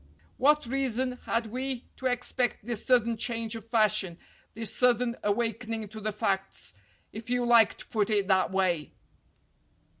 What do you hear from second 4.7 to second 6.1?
sudden awakening to